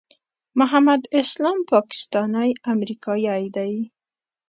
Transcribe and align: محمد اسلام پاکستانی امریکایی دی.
محمد 0.59 1.01
اسلام 1.21 1.57
پاکستانی 1.71 2.51
امریکایی 2.71 3.47
دی. 3.55 3.73